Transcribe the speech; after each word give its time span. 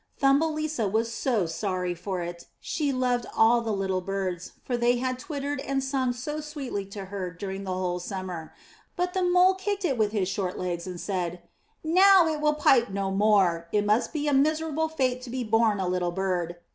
Thumbelisa 0.19 0.91
was 0.91 1.13
so 1.13 1.45
sorry 1.45 1.93
for 1.93 2.21
it; 2.23 2.47
she 2.59 2.91
loved 2.91 3.27
all 3.37 3.61
the 3.61 3.71
little 3.71 4.01
birds, 4.01 4.53
for 4.63 4.75
they 4.75 4.97
had 4.97 5.19
twittered 5.19 5.59
and 5.59 5.83
sung 5.83 6.11
so 6.11 6.39
sweetly 6.41 6.85
to 6.87 7.05
her 7.05 7.29
during 7.29 7.65
the 7.65 7.73
whole 7.73 7.99
summer; 7.99 8.51
but 8.95 9.13
the 9.13 9.21
Mole 9.21 9.53
kicked 9.53 9.85
it 9.85 9.99
with 9.99 10.11
his 10.11 10.27
short 10.27 10.57
legs 10.57 10.87
and 10.87 10.99
said, 10.99 11.43
''Now 11.85 12.33
it 12.33 12.41
will 12.41 12.55
pipe 12.55 12.89
no 12.89 13.11
more; 13.11 13.67
it 13.71 13.85
must 13.85 14.11
be 14.11 14.27
a 14.27 14.33
miserable 14.33 14.89
fate 14.89 15.21
to 15.21 15.29
be 15.29 15.43
born 15.43 15.79
a 15.79 15.87
little 15.87 16.11
bird 16.11 16.55